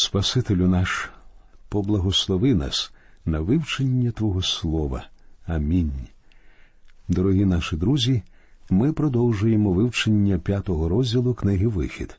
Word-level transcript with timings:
Спасителю 0.00 0.68
наш, 0.68 1.10
поблагослови 1.68 2.54
нас 2.54 2.92
на 3.24 3.40
вивчення 3.40 4.10
Твого 4.10 4.42
Слова. 4.42 5.06
Амінь. 5.46 5.92
Дорогі 7.08 7.44
наші 7.44 7.76
друзі, 7.76 8.22
ми 8.70 8.92
продовжуємо 8.92 9.72
вивчення 9.72 10.38
п'ятого 10.38 10.88
розділу 10.88 11.34
книги 11.34 11.66
Вихід. 11.66 12.16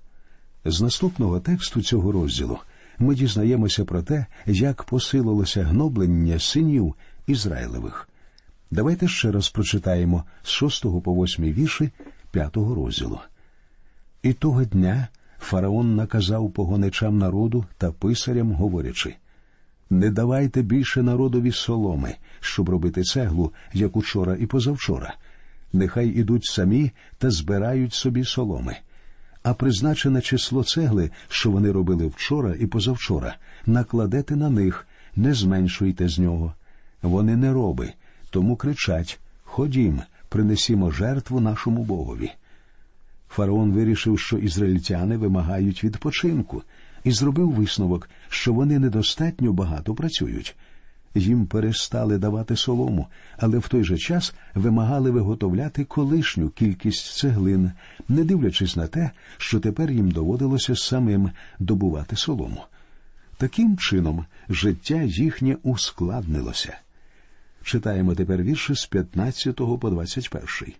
З 0.65 0.81
наступного 0.81 1.39
тексту 1.39 1.81
цього 1.81 2.11
розділу 2.11 2.59
ми 2.97 3.15
дізнаємося 3.15 3.85
про 3.85 4.01
те, 4.01 4.25
як 4.45 4.83
посилилося 4.83 5.63
гноблення 5.63 6.39
синів 6.39 6.95
Ізраїлевих. 7.27 8.09
Давайте 8.71 9.07
ще 9.07 9.31
раз 9.31 9.49
прочитаємо 9.49 10.23
з 10.43 10.49
6 10.49 10.81
по 10.81 11.23
8 11.23 11.45
вірші 11.45 11.89
п'ятого 12.31 12.75
розділу. 12.75 13.19
І 14.23 14.33
того 14.33 14.63
дня 14.65 15.07
фараон 15.39 15.95
наказав 15.95 16.51
погоничам 16.51 17.17
народу 17.17 17.65
та 17.77 17.91
писарям, 17.91 18.51
говорячи 18.51 19.15
не 19.89 20.11
давайте 20.11 20.61
більше 20.61 21.03
народові 21.03 21.51
соломи, 21.51 22.15
щоб 22.39 22.69
робити 22.69 23.03
цеглу, 23.03 23.53
як 23.73 23.95
учора 23.95 24.37
і 24.39 24.45
позавчора. 24.45 25.15
Нехай 25.73 26.09
ідуть 26.09 26.45
самі 26.45 26.91
та 27.17 27.29
збирають 27.29 27.93
собі 27.93 28.23
соломи. 28.23 28.77
А 29.43 29.53
призначене 29.53 30.21
число 30.21 30.63
цегли, 30.63 31.11
що 31.29 31.51
вони 31.51 31.71
робили 31.71 32.07
вчора 32.07 32.55
і 32.59 32.65
позавчора, 32.65 33.35
накладете 33.65 34.35
на 34.35 34.49
них, 34.49 34.87
не 35.15 35.33
зменшуйте 35.33 36.09
з 36.09 36.19
нього. 36.19 36.53
Вони 37.01 37.35
не 37.35 37.53
роби, 37.53 37.93
тому 38.29 38.55
кричать 38.55 39.19
Ходім, 39.43 40.01
принесімо 40.29 40.91
жертву 40.91 41.39
нашому 41.39 41.83
Богові. 41.83 42.31
Фараон 43.29 43.71
вирішив, 43.71 44.19
що 44.19 44.37
ізраїльтяни 44.37 45.17
вимагають 45.17 45.83
відпочинку, 45.83 46.63
і 47.03 47.11
зробив 47.11 47.51
висновок, 47.51 48.09
що 48.29 48.53
вони 48.53 48.79
недостатньо 48.79 49.53
багато 49.53 49.95
працюють. 49.95 50.55
Їм 51.15 51.45
перестали 51.45 52.17
давати 52.17 52.55
солому, 52.55 53.07
але 53.37 53.57
в 53.57 53.67
той 53.67 53.83
же 53.83 53.97
час 53.97 54.33
вимагали 54.55 55.11
виготовляти 55.11 55.85
колишню 55.85 56.49
кількість 56.49 57.17
цеглин, 57.17 57.71
не 58.09 58.23
дивлячись 58.23 58.75
на 58.75 58.87
те, 58.87 59.11
що 59.37 59.59
тепер 59.59 59.91
їм 59.91 60.11
доводилося 60.11 60.75
самим 60.75 61.31
добувати 61.59 62.15
солому. 62.15 62.63
Таким 63.37 63.77
чином 63.77 64.25
життя 64.49 65.01
їхнє 65.01 65.57
ускладнилося. 65.63 66.77
Читаємо 67.63 68.15
тепер 68.15 68.43
вірші 68.43 68.75
з 68.75 68.85
15 68.85 69.55
по 69.55 69.89
21. 69.89 70.73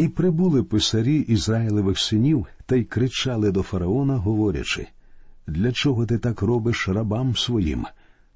І 0.00 0.08
прибули 0.08 0.62
писарі 0.62 1.16
Ізраїлевих 1.16 1.98
синів 1.98 2.46
та 2.66 2.76
й 2.76 2.84
кричали 2.84 3.50
до 3.50 3.62
фараона, 3.62 4.16
говорячи 4.16 4.86
Для 5.46 5.72
чого 5.72 6.06
ти 6.06 6.18
так 6.18 6.42
робиш 6.42 6.88
рабам 6.88 7.36
своїм? 7.36 7.86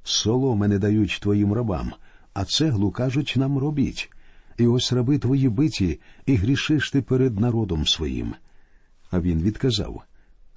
Соломи 0.03 0.69
не 0.69 0.79
дають 0.79 1.19
твоїм 1.23 1.53
рабам, 1.53 1.93
а 2.35 2.45
цеглу 2.45 2.91
кажуть 2.91 3.35
нам 3.37 3.59
робіть. 3.59 4.11
І 4.59 4.67
ось 4.67 4.93
раби 4.93 5.19
твої 5.19 5.49
биті, 5.49 6.01
і 6.27 6.35
грішиш 6.35 6.91
ти 6.91 7.03
перед 7.03 7.41
народом 7.41 7.87
своїм. 7.87 8.35
А 9.11 9.21
він 9.21 9.43
відказав 9.43 10.03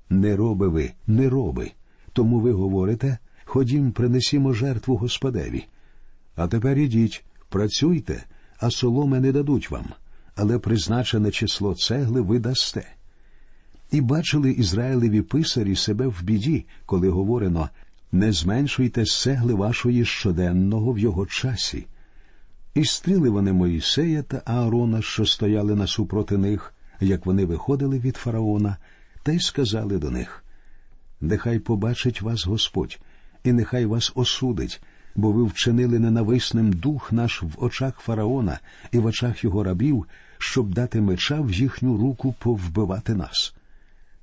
Не 0.09 0.35
роби 0.35 0.67
ви, 0.67 0.91
не 1.07 1.29
роби. 1.29 1.71
Тому 2.13 2.39
ви 2.39 2.51
говорите 2.51 3.17
ходім, 3.45 3.91
принесімо 3.91 4.53
жертву 4.53 4.97
Господеві. 4.97 5.65
А 6.35 6.47
тепер 6.47 6.77
ідіть, 6.77 7.25
працюйте, 7.49 8.23
а 8.59 8.69
соломи 8.69 9.19
не 9.19 9.31
дадуть 9.31 9.71
вам 9.71 9.85
але 10.37 10.59
призначене 10.59 11.31
число 11.31 11.75
цегли 11.75 12.21
ви 12.21 12.39
дасте. 12.39 12.87
І 13.91 14.01
бачили 14.01 14.51
Ізраїлеві 14.51 15.21
писарі 15.21 15.75
себе 15.75 16.07
в 16.07 16.23
біді, 16.23 16.65
коли 16.85 17.09
говорено 17.09 17.69
не 18.11 18.31
зменшуйте 18.31 19.05
цегли 19.05 19.53
вашої 19.53 20.05
щоденного 20.05 20.91
в 20.91 20.99
його 20.99 21.25
часі. 21.25 21.87
І 22.73 22.85
стріли 22.85 23.29
вони 23.29 23.53
Моїсея 23.53 24.23
та 24.23 24.41
Аарона, 24.45 25.01
що 25.01 25.25
стояли 25.25 25.75
насупроти 25.75 26.37
них, 26.37 26.73
як 26.99 27.25
вони 27.25 27.45
виходили 27.45 27.99
від 27.99 28.15
фараона, 28.15 28.77
та 29.23 29.31
й 29.31 29.39
сказали 29.39 29.97
до 29.97 30.11
них 30.11 30.43
Нехай 31.21 31.59
побачить 31.59 32.21
вас 32.21 32.45
Господь, 32.45 32.99
і 33.43 33.51
нехай 33.51 33.85
вас 33.85 34.11
осудить, 34.15 34.81
бо 35.15 35.31
ви 35.31 35.43
вчинили 35.43 35.99
ненависним 35.99 36.73
дух 36.73 37.11
наш 37.11 37.43
в 37.43 37.49
очах 37.57 37.99
фараона 37.99 38.59
і 38.91 38.99
в 38.99 39.05
очах 39.05 39.43
його 39.43 39.63
рабів, 39.63 40.05
щоб 40.37 40.73
дати 40.73 41.01
меча 41.01 41.41
в 41.41 41.51
їхню 41.51 41.97
руку 41.97 42.35
повбивати 42.39 43.15
нас. 43.15 43.53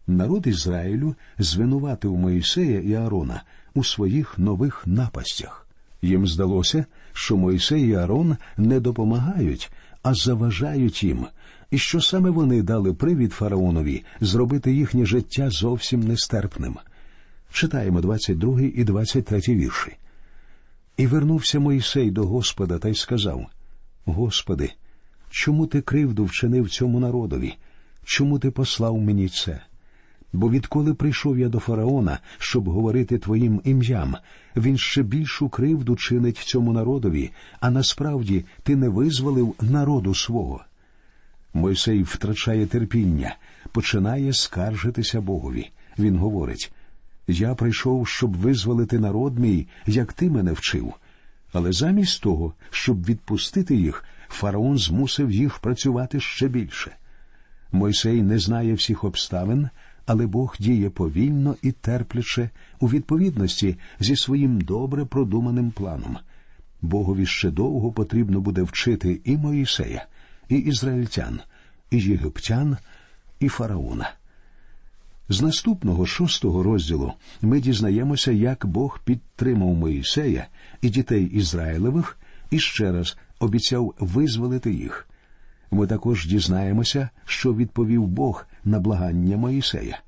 Народ 0.07 0.47
Ізраїлю 0.47 1.15
звинуватив 1.39 2.17
Моїсея 2.17 2.81
і 2.81 2.95
Аарона 2.95 3.43
у 3.75 3.85
своїх 3.85 4.39
нових 4.39 4.87
напастях. 4.87 5.67
Їм 6.03 6.27
здалося, 6.27 6.85
що 7.13 7.37
Моїсей 7.37 7.89
і 7.89 7.95
Аарон 7.95 8.37
не 8.57 8.81
допомагають, 8.81 9.73
а 10.03 10.15
заважають 10.15 11.03
їм, 11.03 11.27
і 11.71 11.79
що 11.79 12.01
саме 12.01 12.31
вони 12.31 12.63
дали 12.63 12.95
привід 12.95 13.33
фараонові 13.33 14.05
зробити 14.21 14.75
їхнє 14.75 15.07
життя 15.07 15.51
зовсім 15.51 16.01
нестерпним. 16.01 16.77
Читаємо 17.53 18.01
22 18.01 18.61
і 18.61 18.85
23 18.85 19.41
вірші. 19.49 19.97
І 20.97 21.07
вернувся 21.07 21.61
Моїсей 21.61 22.11
до 22.11 22.27
Господа 22.27 22.79
та 22.79 22.89
й 22.89 22.95
сказав: 22.95 23.47
Господи, 24.05 24.73
чому 25.35 25.67
ти 25.67 25.81
кривду 25.81 26.25
вчинив 26.25 26.71
цьому 26.71 27.01
народові? 27.01 27.55
Чому 28.05 28.39
ти 28.39 28.51
послав 28.51 28.99
мені 28.99 29.29
це? 29.29 29.61
Бо 30.33 30.51
відколи 30.51 30.95
прийшов 30.95 31.39
я 31.39 31.49
до 31.49 31.59
фараона, 31.59 32.19
щоб 32.39 32.69
говорити 32.69 33.19
твоїм 33.19 33.61
ім'ям, 33.65 34.17
він 34.57 34.79
ще 34.79 35.03
більшу 35.03 35.49
кривду 35.49 35.97
чинить 35.97 36.37
цьому 36.37 36.73
народові, 36.73 37.31
а 37.61 37.71
насправді 37.71 38.45
ти 38.63 38.77
не 38.77 38.89
визволив 38.89 39.55
народу 39.61 40.15
свого. 40.15 40.65
Мойсей 41.55 42.03
втрачає 42.03 42.67
терпіння, 42.67 43.37
починає 43.73 44.33
скаржитися 44.33 45.21
Богові. 45.21 45.71
Він 45.99 46.17
говорить 46.17 46.73
Я 47.29 47.55
прийшов, 47.55 48.09
щоб 48.09 48.37
визволити 48.37 48.99
народ 48.99 49.39
мій, 49.39 49.67
як 49.87 50.13
ти 50.13 50.31
мене 50.31 50.53
вчив. 50.53 50.95
Але 51.53 51.73
замість 51.73 52.23
того, 52.23 52.55
щоб 52.71 53.05
відпустити 53.05 53.77
їх, 53.77 54.05
фараон 54.29 54.79
змусив 54.79 55.31
їх 55.31 55.59
працювати 55.59 56.21
ще 56.21 56.49
більше. 56.49 56.97
Мойсей 57.73 58.23
не 58.23 58.39
знає 58.39 58.75
всіх 58.75 59.05
обставин, 59.05 59.69
але 60.07 60.27
Бог 60.27 60.57
діє 60.59 60.91
повільно 60.91 61.57
і 61.63 61.73
терпляче 61.73 62.51
у 62.81 62.89
відповідності 62.89 63.77
зі 64.01 64.17
своїм 64.17 64.61
добре 64.61 65.05
продуманим 65.05 65.71
планом. 65.71 66.19
Богові 66.83 67.27
ще 67.27 67.51
довго 67.51 67.93
потрібно 67.93 68.41
буде 68.41 68.63
вчити 68.63 69.21
і 69.25 69.37
Моїсея, 69.37 70.07
і 70.49 70.57
ізраїльтян, 70.57 71.41
і 71.91 71.99
єгиптян, 71.99 72.77
і 73.41 73.49
фараона. 73.49 74.11
З 75.29 75.43
наступного 75.43 76.07
шостого 76.07 76.63
розділу 76.63 77.13
ми 77.43 77.61
дізнаємося, 77.61 78.33
як 78.33 78.67
Бог 78.67 79.01
підтримав 79.05 79.75
Моїсея 79.75 80.47
і 80.81 80.91
дітей 80.91 81.25
Ізраїлевих 81.25 82.19
і 82.51 82.59
ще 82.59 82.93
раз 82.93 83.17
обіцяв 83.45 83.95
визволити 83.99 84.73
їх. 84.73 85.09
Ми 85.71 85.87
також 85.87 86.27
дізнаємося, 86.27 87.09
що 87.25 87.55
відповів 87.55 88.07
Бог 88.07 88.47
на 88.65 88.81
благання 88.81 89.37
Моїсея. 89.37 90.01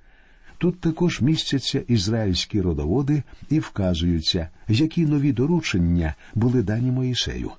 Тут 0.58 0.80
також 0.80 1.20
містяться 1.20 1.82
ізраїльські 1.88 2.60
родоводи 2.60 3.22
і 3.48 3.58
вказуються, 3.58 4.48
які 4.68 5.06
нові 5.06 5.32
доручення 5.32 6.14
були 6.34 6.62
дані 6.62 6.90
Моїсею. 6.90 7.50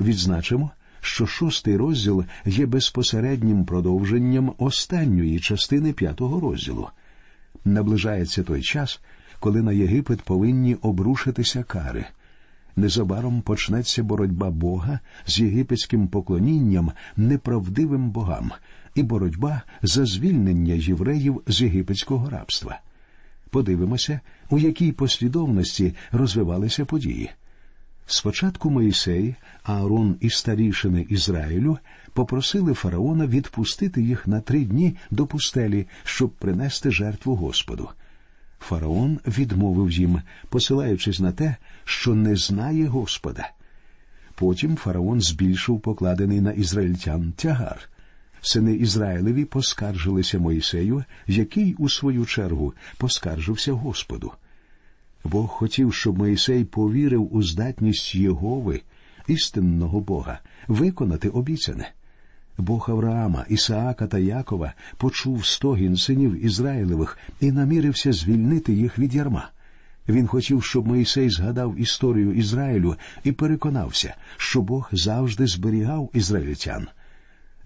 Відзначимо, 0.00 0.70
що 1.00 1.26
шостий 1.26 1.76
розділ 1.76 2.24
є 2.46 2.66
безпосереднім 2.66 3.64
продовженням 3.64 4.52
останньої 4.58 5.40
частини 5.40 5.92
п'ятого 5.92 6.40
розділу. 6.40 6.88
Наближається 7.64 8.42
той 8.42 8.62
час, 8.62 9.00
коли 9.40 9.62
на 9.62 9.72
Єгипет 9.72 10.22
повинні 10.22 10.74
обрушитися 10.74 11.62
кари. 11.62 12.04
Незабаром 12.76 13.42
почнеться 13.42 14.02
боротьба 14.02 14.50
Бога 14.50 15.00
з 15.26 15.40
єгипетським 15.40 16.08
поклонінням 16.08 16.92
неправдивим 17.16 18.10
богам 18.10 18.52
і 18.94 19.02
боротьба 19.02 19.62
за 19.82 20.06
звільнення 20.06 20.74
євреїв 20.74 21.42
з 21.46 21.62
єгипетського 21.62 22.30
рабства. 22.30 22.80
Подивимося, 23.50 24.20
у 24.50 24.58
якій 24.58 24.92
послідовності 24.92 25.94
розвивалися 26.12 26.84
події. 26.84 27.30
Спочатку 28.06 28.70
Моїсей, 28.70 29.34
Аарон 29.62 30.16
і 30.20 30.30
старішини 30.30 31.06
Ізраїлю 31.08 31.78
попросили 32.12 32.74
фараона 32.74 33.26
відпустити 33.26 34.02
їх 34.02 34.26
на 34.26 34.40
три 34.40 34.64
дні 34.64 34.96
до 35.10 35.26
пустелі, 35.26 35.86
щоб 36.04 36.30
принести 36.30 36.90
жертву 36.90 37.34
Господу. 37.34 37.88
Фараон 38.62 39.20
відмовив 39.26 39.90
їм, 39.90 40.20
посилаючись 40.48 41.20
на 41.20 41.32
те, 41.32 41.56
що 41.84 42.14
не 42.14 42.36
знає 42.36 42.86
Господа. 42.86 43.50
Потім 44.34 44.76
фараон 44.76 45.20
збільшив 45.20 45.80
покладений 45.80 46.40
на 46.40 46.52
ізраїльтян 46.52 47.32
тягар. 47.32 47.88
Сини 48.40 48.74
Ізраїлеві 48.74 49.44
поскаржилися 49.44 50.38
Моїсею, 50.38 51.04
який, 51.26 51.74
у 51.74 51.88
свою 51.88 52.26
чергу, 52.26 52.74
поскаржився 52.98 53.72
Господу. 53.72 54.32
Бог 55.24 55.48
хотів, 55.48 55.94
щоб 55.94 56.18
Моїсей 56.18 56.64
повірив 56.64 57.34
у 57.34 57.42
здатність 57.42 58.14
Єгови, 58.14 58.80
істинного 59.28 60.00
Бога, 60.00 60.38
виконати 60.68 61.28
обіцяне. 61.28 61.90
Бог 62.58 62.90
Авраама, 62.90 63.44
Ісаака 63.48 64.06
та 64.06 64.18
Якова 64.18 64.72
почув 64.96 65.46
стогін 65.46 65.96
синів 65.96 66.44
Ізраїлевих 66.44 67.18
і 67.40 67.52
намірився 67.52 68.12
звільнити 68.12 68.72
їх 68.72 68.98
від 68.98 69.14
ярма. 69.14 69.50
Він 70.08 70.26
хотів, 70.26 70.64
щоб 70.64 70.86
Моїсей 70.86 71.30
згадав 71.30 71.80
історію 71.80 72.32
Ізраїлю 72.32 72.96
і 73.24 73.32
переконався, 73.32 74.14
що 74.36 74.62
Бог 74.62 74.88
завжди 74.92 75.46
зберігав 75.46 76.10
ізраїльтян. 76.14 76.86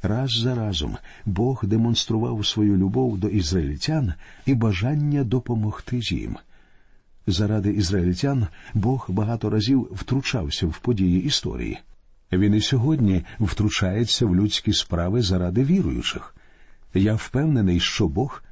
Раз 0.03 0.31
за 0.31 0.55
разом 0.55 0.97
Бог 1.27 1.65
демонстрував 1.65 2.47
свою 2.47 2.77
любов 2.77 3.19
до 3.19 3.29
ізраїльтян 3.29 4.15
і 4.47 4.55
бажання 4.55 5.25
допомогти 5.25 6.01
їм. 6.03 6.37
Заради 7.27 7.71
ізраїльтян 7.71 8.47
Бог 8.75 9.07
багато 9.09 9.51
разів 9.51 9.89
втручався 9.93 10.67
в 10.67 10.79
події 10.79 11.25
історії. 11.25 11.79
Він 12.33 12.55
і 12.55 12.61
сьогодні 12.61 13.25
втручається 13.41 14.27
в 14.27 14.37
людські 14.37 14.73
справи 14.73 15.23
заради 15.23 15.65
віруючих. 15.65 16.35
Я 16.95 17.15
впевнений, 17.15 17.81
що 17.81 18.09
Бог 18.09 18.43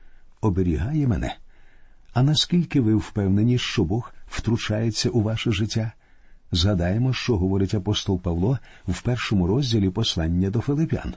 оберігає 0.41 1.07
мене. 1.07 1.37
А 2.13 2.23
наскільки 2.23 2.81
ви 2.81 2.95
впевнені, 2.95 3.59
що 3.59 3.85
Бог 3.85 4.13
втручається 4.27 5.11
у 5.11 5.23
ваше 5.23 5.53
життя? 5.53 5.93
Згадаємо, 6.53 7.13
що 7.13 7.37
говорить 7.37 7.75
апостол 7.75 8.21
Павло 8.21 8.59
в 8.89 9.03
першому 9.03 9.47
розділі 9.47 9.91
послання 9.91 10.51
до 10.51 10.61
Филипян. 10.61 11.15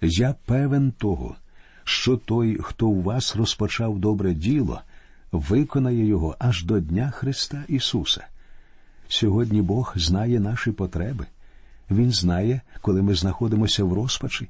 Я 0.00 0.34
певен 0.46 0.92
того, 0.92 1.36
що 1.84 2.16
той, 2.16 2.58
хто 2.62 2.88
у 2.88 3.02
вас 3.02 3.36
розпочав 3.36 3.98
добре 3.98 4.34
діло, 4.34 4.80
виконає 5.32 6.06
його 6.06 6.36
аж 6.38 6.64
до 6.64 6.80
Дня 6.80 7.10
Христа 7.10 7.64
Ісуса. 7.68 8.26
Сьогодні 9.08 9.62
Бог 9.62 9.92
знає 9.96 10.40
наші 10.40 10.70
потреби. 10.70 11.26
Він 11.90 12.12
знає, 12.12 12.60
коли 12.80 13.02
ми 13.02 13.14
знаходимося 13.14 13.84
в 13.84 13.92
розпачі. 13.92 14.48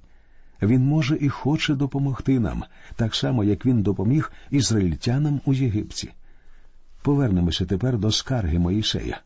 Він 0.62 0.86
може 0.86 1.18
і 1.20 1.28
хоче 1.28 1.74
допомогти 1.74 2.40
нам, 2.40 2.64
так 2.96 3.14
само, 3.14 3.44
як 3.44 3.66
він 3.66 3.82
допоміг 3.82 4.32
ізраїльтянам 4.50 5.40
у 5.44 5.54
Єгипті. 5.54 6.10
Повернемося 7.02 7.66
тепер 7.66 7.98
до 7.98 8.12
скарги 8.12 8.58
Моїсея. 8.58 9.20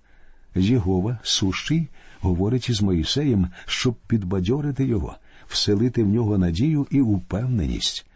Єгова, 0.54 1.18
сущий, 1.22 1.88
говорить 2.20 2.68
із 2.68 2.82
Моїсеєм, 2.82 3.48
щоб 3.66 3.94
підбадьорити 3.94 4.84
його, 4.84 5.16
вселити 5.46 6.02
в 6.04 6.08
нього 6.08 6.38
надію 6.38 6.86
і 6.90 7.00
упевненість. 7.00 8.06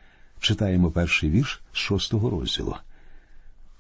Читаємо 0.41 0.91
перший 0.91 1.31
вірш 1.31 1.63
шостого 1.73 2.31
розділу. 2.31 2.77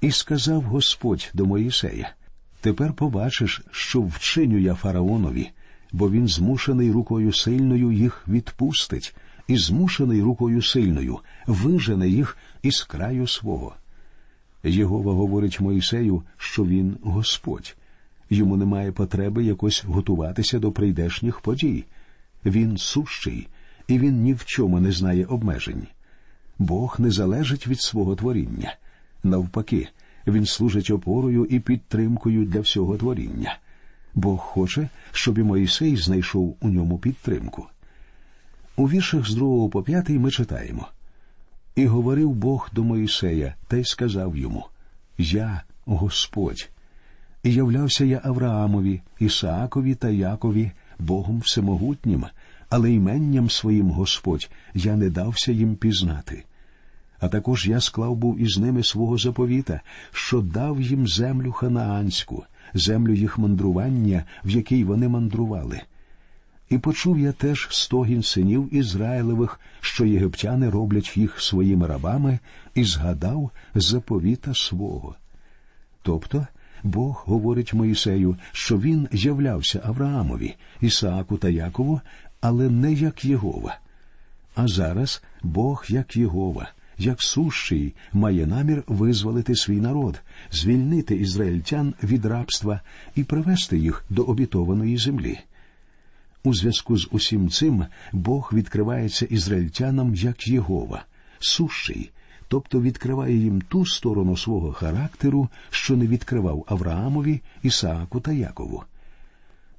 І 0.00 0.10
сказав 0.10 0.62
Господь 0.62 1.30
до 1.34 1.46
Моїсея: 1.46 2.14
Тепер 2.60 2.92
побачиш, 2.92 3.62
що 3.70 4.00
вчиню 4.00 4.58
я 4.58 4.74
фараонові, 4.74 5.50
бо 5.96 6.10
він 6.10 6.28
змушений 6.28 6.90
рукою 6.90 7.32
сильною 7.32 7.92
їх 7.92 8.24
відпустить, 8.28 9.16
і 9.48 9.56
змушений 9.56 10.22
рукою 10.22 10.62
сильною 10.62 11.18
вижене 11.46 12.08
їх 12.08 12.36
із 12.62 12.82
краю 12.82 13.26
свого. 13.26 13.74
Єгова 14.64 15.12
говорить 15.12 15.60
Моїсею, 15.60 16.22
що 16.36 16.64
він 16.64 16.96
Господь. 17.02 17.76
Йому 18.30 18.56
немає 18.56 18.92
потреби 18.92 19.44
якось 19.44 19.84
готуватися 19.84 20.58
до 20.58 20.72
прийдешніх 20.72 21.40
подій. 21.40 21.84
Він 22.44 22.76
сущий, 22.76 23.48
і 23.88 23.98
він 23.98 24.22
ні 24.22 24.34
в 24.34 24.44
чому 24.44 24.80
не 24.80 24.92
знає 24.92 25.24
обмежень. 25.24 25.86
Бог 26.58 26.96
не 26.98 27.10
залежить 27.10 27.66
від 27.66 27.80
свого 27.80 28.16
творіння. 28.16 28.76
Навпаки, 29.22 29.88
він 30.26 30.46
служить 30.46 30.90
опорою 30.90 31.44
і 31.44 31.60
підтримкою 31.60 32.44
для 32.44 32.60
всього 32.60 32.96
творіння. 32.96 33.58
Бог 34.16 34.38
хоче, 34.38 34.88
щоб 35.12 35.38
і 35.38 35.42
Моїсей 35.42 35.96
знайшов 35.96 36.56
у 36.60 36.68
ньому 36.68 36.98
підтримку. 36.98 37.66
У 38.76 38.88
віршах 38.88 39.28
з 39.28 39.34
другого 39.34 39.68
по 39.68 39.82
п'ятий 39.82 40.18
ми 40.18 40.30
читаємо 40.30 40.88
І 41.74 41.86
говорив 41.86 42.30
Бог 42.30 42.70
до 42.72 42.84
Моїсея 42.84 43.54
та 43.68 43.76
й 43.76 43.84
сказав 43.84 44.36
йому 44.36 44.66
Я 45.18 45.62
Господь. 45.84 46.68
І 47.42 47.52
являвся 47.52 48.04
я 48.04 48.20
Авраамові, 48.24 49.00
Ісаакові 49.18 49.94
та 49.94 50.08
Якові, 50.08 50.70
Богом 50.98 51.38
Всемогутнім, 51.38 52.24
але 52.68 52.92
іменням 52.92 53.50
своїм 53.50 53.90
Господь 53.90 54.50
я 54.74 54.96
не 54.96 55.10
дався 55.10 55.52
їм 55.52 55.76
пізнати. 55.76 56.44
А 57.20 57.28
також 57.28 57.66
я 57.66 57.80
склав 57.80 58.16
був 58.16 58.40
із 58.40 58.58
ними 58.58 58.82
свого 58.84 59.18
заповіта, 59.18 59.80
що 60.12 60.40
дав 60.40 60.80
їм 60.80 61.08
землю 61.08 61.52
ханаанську, 61.52 62.44
землю 62.78 63.14
їх 63.14 63.38
мандрування, 63.38 64.24
в 64.44 64.50
якій 64.50 64.84
вони 64.84 65.08
мандрували. 65.08 65.80
І 66.70 66.78
почув 66.78 67.18
я 67.18 67.32
теж 67.32 67.68
стогін 67.70 68.22
синів 68.22 68.74
Ізраїлевих, 68.74 69.60
що 69.80 70.04
єгиптяни 70.04 70.70
роблять 70.70 71.16
їх 71.16 71.40
своїми 71.40 71.86
рабами, 71.86 72.38
і 72.74 72.84
згадав 72.84 73.50
заповіта 73.74 74.54
свого. 74.54 75.16
Тобто 76.02 76.46
Бог 76.82 77.22
говорить 77.26 77.74
Моїсею, 77.74 78.36
що 78.52 78.78
він 78.78 79.08
являвся 79.12 79.80
Авраамові, 79.84 80.54
Ісааку 80.80 81.36
та 81.36 81.48
Якову, 81.48 82.00
але 82.40 82.70
не 82.70 82.92
як 82.92 83.24
Єгова. 83.24 83.78
А 84.54 84.68
зараз 84.68 85.22
Бог 85.42 85.84
як 85.88 86.16
Єгова, 86.16 86.68
як 86.98 87.22
сущий, 87.22 87.94
має 88.12 88.46
намір 88.46 88.84
визволити 88.86 89.56
свій 89.56 89.80
народ, 89.80 90.20
звільнити 90.52 91.16
ізраїльтян 91.16 91.94
від 92.02 92.24
рабства 92.24 92.80
і 93.14 93.24
привести 93.24 93.78
їх 93.78 94.04
до 94.10 94.22
обітованої 94.22 94.98
землі. 94.98 95.38
У 96.44 96.54
зв'язку 96.54 96.98
з 96.98 97.08
усім 97.10 97.50
цим 97.50 97.86
Бог 98.12 98.50
відкривається 98.52 99.26
ізраїльтянам 99.26 100.14
як 100.14 100.48
Єгова, 100.48 101.04
сущий, 101.38 102.10
тобто 102.48 102.80
відкриває 102.80 103.36
їм 103.36 103.60
ту 103.60 103.86
сторону 103.86 104.36
свого 104.36 104.72
характеру, 104.72 105.48
що 105.70 105.96
не 105.96 106.06
відкривав 106.06 106.64
Авраамові, 106.68 107.40
Ісааку 107.62 108.20
та 108.20 108.32
Якову. 108.32 108.84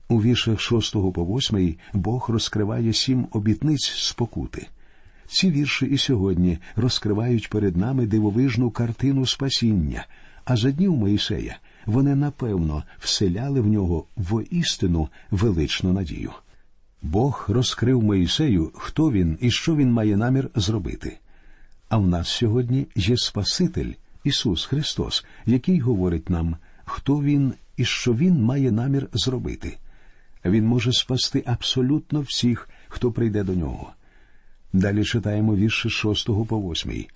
У 0.09 0.21
віршах 0.21 0.61
6 0.61 0.93
по 0.93 1.25
8 1.25 1.75
Бог 1.93 2.25
розкриває 2.29 2.93
сім 2.93 3.27
обітниць 3.31 3.91
спокути. 3.95 4.67
Ці 5.27 5.51
вірші 5.51 5.85
і 5.85 5.97
сьогодні 5.97 6.57
розкривають 6.75 7.49
перед 7.49 7.77
нами 7.77 8.05
дивовижну 8.05 8.71
картину 8.71 9.25
спасіння, 9.25 10.05
а 10.45 10.57
за 10.57 10.71
днів 10.71 10.95
Моїсея 10.95 11.57
вони 11.85 12.15
напевно 12.15 12.83
вселяли 12.99 13.61
в 13.61 13.67
нього 13.67 14.05
воістину 14.15 15.09
величну 15.31 15.93
надію. 15.93 16.31
Бог 17.01 17.45
розкрив 17.49 18.03
Моїсею, 18.03 18.71
хто 18.75 19.11
він 19.11 19.37
і 19.41 19.51
що 19.51 19.75
він 19.75 19.91
має 19.91 20.17
намір 20.17 20.49
зробити. 20.55 21.17
А 21.89 21.97
в 21.97 22.07
нас 22.07 22.27
сьогодні 22.27 22.87
є 22.95 23.17
Спаситель, 23.17 23.91
Ісус 24.23 24.65
Христос, 24.65 25.25
який 25.45 25.79
говорить 25.79 26.29
нам, 26.29 26.55
хто 26.85 27.21
Він 27.21 27.53
і 27.77 27.85
що 27.85 28.13
Він 28.13 28.43
має 28.43 28.71
намір 28.71 29.09
зробити. 29.13 29.77
Він 30.45 30.65
може 30.65 30.93
спасти 30.93 31.43
абсолютно 31.45 32.21
всіх, 32.21 32.69
хто 32.87 33.11
прийде 33.11 33.43
до 33.43 33.53
нього. 33.53 33.93
Далі 34.73 35.03
читаємо 35.03 35.55
вірші 35.55 35.89
шостого 35.89 36.45
по 36.45 36.59
восьмий. 36.59 37.09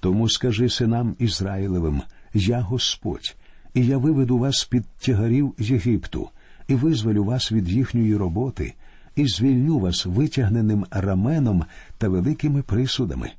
Тому 0.00 0.28
скажи 0.28 0.68
синам 0.68 1.16
Ізраїлевим, 1.18 2.02
я 2.34 2.60
Господь, 2.60 3.36
і 3.74 3.86
я 3.86 3.98
виведу 3.98 4.38
вас 4.38 4.64
під 4.64 4.84
тягарів 4.86 5.54
Єгипту, 5.58 6.28
і 6.68 6.74
визволю 6.74 7.24
вас 7.24 7.52
від 7.52 7.68
їхньої 7.68 8.16
роботи, 8.16 8.74
і 9.16 9.26
звільню 9.26 9.78
вас 9.78 10.06
витягненим 10.06 10.86
раменом 10.90 11.64
та 11.98 12.08
великими 12.08 12.62
присудами 12.62 13.30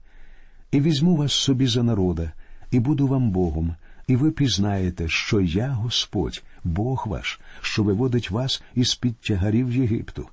і 0.71 0.81
візьму 0.81 1.15
вас 1.15 1.33
собі 1.33 1.67
за 1.67 1.83
народа, 1.83 2.31
і 2.71 2.79
буду 2.79 3.07
вам 3.07 3.31
Богом, 3.31 3.75
і 4.07 4.15
ви 4.15 4.31
пізнаєте, 4.31 5.07
що 5.07 5.41
я 5.41 5.67
Господь, 5.67 6.43
Бог 6.63 7.03
ваш, 7.07 7.39
що 7.61 7.83
виводить 7.83 8.31
вас 8.31 8.63
із 8.75 8.95
під 8.95 9.17
тягарів 9.17 9.71
Єгипту, 9.71 10.27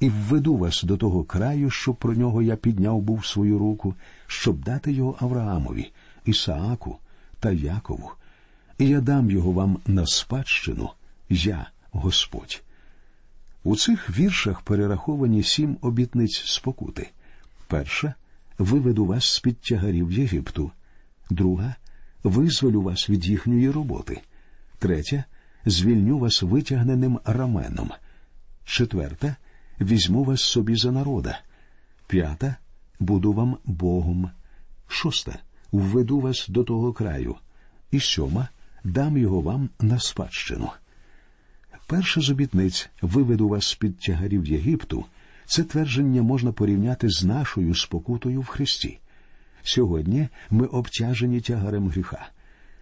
і 0.00 0.08
введу 0.08 0.56
вас 0.56 0.82
до 0.82 0.96
того 0.96 1.24
краю, 1.24 1.70
що 1.70 1.94
про 1.94 2.14
нього 2.14 2.42
я 2.42 2.56
підняв 2.56 3.00
був 3.00 3.26
свою 3.26 3.58
руку, 3.58 3.94
щоб 4.26 4.64
дати 4.64 4.92
його 4.92 5.16
Авраамові, 5.20 5.92
Ісааку 6.24 6.98
та 7.40 7.50
Якову, 7.50 8.10
і 8.78 8.88
я 8.88 9.00
дам 9.00 9.30
його 9.30 9.52
вам 9.52 9.78
на 9.86 10.06
спадщину, 10.06 10.90
я 11.28 11.70
Господь. 11.92 12.62
У 13.64 13.76
цих 13.76 14.18
віршах 14.18 14.60
перераховані 14.60 15.42
сім 15.42 15.78
обітниць 15.80 16.42
спокути. 16.44 17.10
Перша– 17.66 18.14
виведу 18.58 19.06
вас 19.06 19.34
з 19.34 19.40
під 19.40 19.60
тягарів 19.60 20.12
Єгипту, 20.12 20.70
друга 21.30 21.74
визволю 22.24 22.82
вас 22.82 23.10
від 23.10 23.26
їхньої 23.26 23.70
роботи, 23.70 24.20
третя 24.78 25.24
звільню 25.66 26.18
вас 26.18 26.42
витягненим 26.42 27.20
раменом, 27.24 27.90
четверта 28.64 29.36
візьму 29.80 30.24
вас 30.24 30.42
собі 30.42 30.76
за 30.76 30.92
народа, 30.92 31.40
п'ята 32.06 32.56
буду 33.00 33.32
вам 33.32 33.58
Богом, 33.64 34.30
шоста 34.88 35.38
введу 35.72 36.20
вас 36.20 36.46
до 36.48 36.64
того 36.64 36.92
краю, 36.92 37.36
і 37.90 38.00
сьома 38.00 38.48
дам 38.84 39.18
його 39.18 39.40
вам 39.40 39.70
на 39.80 39.98
спадщину. 39.98 40.70
Перша 41.86 42.20
з 42.20 42.30
обітниць 42.30 42.90
виведу 43.02 43.48
вас 43.48 43.68
з 43.68 43.74
під 43.74 43.98
тягарів 43.98 44.46
Єгипту. 44.46 45.04
Це 45.46 45.64
твердження 45.64 46.22
можна 46.22 46.52
порівняти 46.52 47.08
з 47.08 47.24
нашою 47.24 47.74
спокутою 47.74 48.40
в 48.40 48.46
Христі. 48.46 48.98
Сьогодні 49.62 50.28
ми 50.50 50.66
обтяжені 50.66 51.40
тягарем 51.40 51.88
гріха. 51.88 52.28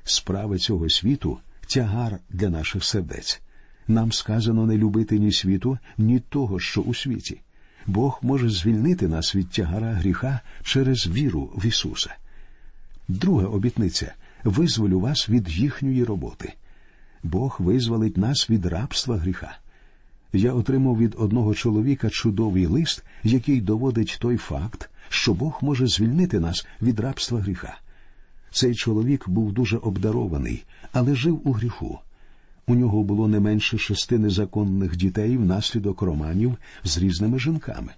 Справи 0.04 0.58
цього 0.58 0.90
світу 0.90 1.38
тягар 1.66 2.18
для 2.30 2.48
наших 2.48 2.84
сердець. 2.84 3.42
Нам 3.88 4.12
сказано 4.12 4.66
не 4.66 4.76
любити 4.76 5.18
ні 5.18 5.32
світу, 5.32 5.78
ні 5.98 6.20
того, 6.20 6.60
що 6.60 6.80
у 6.80 6.94
світі. 6.94 7.40
Бог 7.86 8.18
може 8.22 8.50
звільнити 8.50 9.08
нас 9.08 9.34
від 9.34 9.50
тягара 9.50 9.92
гріха 9.92 10.40
через 10.62 11.06
віру 11.06 11.50
в 11.56 11.66
Ісуса. 11.66 12.14
Друга 13.08 13.46
обітниця 13.46 14.14
визволю 14.44 15.00
вас 15.00 15.28
від 15.28 15.48
їхньої 15.48 16.04
роботи. 16.04 16.52
Бог 17.22 17.56
визволить 17.58 18.16
нас 18.16 18.50
від 18.50 18.66
рабства 18.66 19.16
гріха. 19.16 19.58
Я 20.32 20.52
отримав 20.52 20.98
від 20.98 21.14
одного 21.18 21.54
чоловіка 21.54 22.10
чудовий 22.10 22.66
лист, 22.66 23.04
який 23.24 23.60
доводить 23.60 24.16
той 24.20 24.36
факт, 24.36 24.90
що 25.08 25.34
Бог 25.34 25.58
може 25.62 25.86
звільнити 25.86 26.40
нас 26.40 26.66
від 26.82 27.00
рабства 27.00 27.40
гріха. 27.40 27.78
Цей 28.50 28.74
чоловік 28.74 29.28
був 29.28 29.52
дуже 29.52 29.76
обдарований, 29.76 30.64
але 30.92 31.14
жив 31.14 31.48
у 31.48 31.52
гріху. 31.52 31.98
У 32.68 32.74
нього 32.74 33.02
було 33.02 33.28
не 33.28 33.40
менше 33.40 33.78
шести 33.78 34.18
незаконних 34.18 34.96
дітей 34.96 35.36
внаслідок 35.36 36.02
романів 36.02 36.56
з 36.84 36.98
різними 36.98 37.38
жінками. 37.38 37.92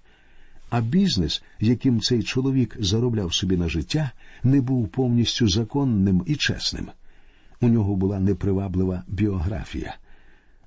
А 0.71 0.81
бізнес, 0.81 1.43
яким 1.61 2.01
цей 2.01 2.23
чоловік 2.23 2.77
заробляв 2.81 3.35
собі 3.35 3.57
на 3.57 3.69
життя, 3.69 4.11
не 4.43 4.61
був 4.61 4.89
повністю 4.89 5.49
законним 5.49 6.23
і 6.27 6.37
чесним. 6.37 6.89
У 7.61 7.69
нього 7.69 7.97
була 7.97 8.21
неприваблива 8.21 9.03
біографія. 9.09 9.97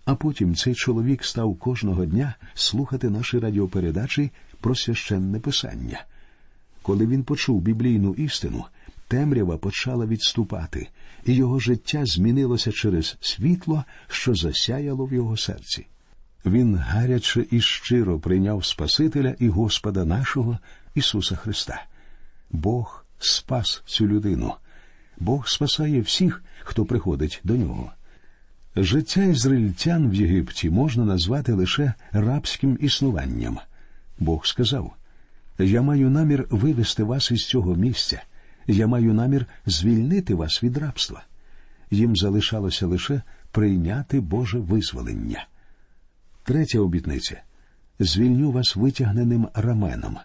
А 0.06 0.16
потім 0.16 0.56
цей 0.56 0.76
чоловік 0.76 1.24
став 1.24 1.56
кожного 1.56 2.06
дня 2.06 2.36
слухати 2.54 3.10
наші 3.10 3.40
радіопередачі 3.40 4.32
про 4.62 4.76
священне 4.76 5.40
писання. 5.40 6.04
Коли 6.82 7.08
він 7.08 7.24
почув 7.24 7.62
біблійну 7.62 8.14
істину, 8.14 8.66
темрява 9.08 9.58
почала 9.58 10.06
відступати, 10.06 10.88
і 11.26 11.34
його 11.34 11.60
життя 11.60 12.06
змінилося 12.06 12.72
через 12.72 13.18
світло, 13.22 13.84
що 14.08 14.36
засяяло 14.36 15.06
в 15.06 15.14
його 15.14 15.38
серці. 15.38 15.88
Він 16.46 16.76
гаряче 16.76 17.46
і 17.52 17.62
щиро 17.62 18.20
прийняв 18.20 18.66
Спасителя 18.66 19.36
і 19.40 19.50
Господа 19.50 20.06
нашого 20.06 20.60
Ісуса 20.96 21.36
Христа. 21.36 21.84
Бог 22.52 23.06
спас 23.20 23.84
цю 23.86 24.08
людину. 24.08 24.54
Бог 25.20 25.48
спасає 25.48 26.02
всіх, 26.02 26.44
хто 26.64 26.86
приходить 26.86 27.40
до 27.44 27.56
нього. 27.56 27.92
Життя 28.76 29.24
ізраїльтян 29.24 30.10
в 30.10 30.14
Єгипті 30.14 30.70
можна 30.70 31.06
назвати 31.06 31.54
лише 31.54 31.94
рабським 32.12 32.78
існуванням. 32.82 33.60
Бог 34.20 34.46
сказав: 34.46 34.94
Я 35.60 35.82
маю 35.82 36.10
намір 36.10 36.48
вивести 36.50 37.04
вас 37.04 37.32
із 37.32 37.46
цього 37.46 37.76
місця, 37.76 38.24
я 38.72 38.88
маю 38.88 39.14
намір 39.14 39.46
звільнити 39.66 40.36
вас 40.36 40.64
від 40.64 40.78
рабства. 40.78 41.24
Їм 41.92 42.16
залишалося 42.16 42.88
лише 42.88 43.22
прийняти 43.52 44.20
Боже 44.20 44.60
визволення. 44.60 45.48
Третя 46.44 46.80
обітниця 46.80 47.42
звільню 48.00 48.52
вас 48.52 48.76
витягненим 48.76 49.48
раменом. 49.54 50.18